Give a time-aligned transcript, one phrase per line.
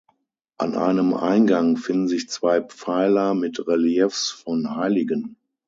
[0.57, 5.35] An einem Eingang finden sich zwei Pfeiler mit Reliefs von Heiligen.